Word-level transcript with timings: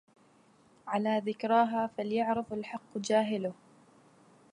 على 0.87 1.21
ذكرها 1.25 1.87
فليعرف 1.97 2.53
الحق 2.53 2.97
جاهله 2.97 3.53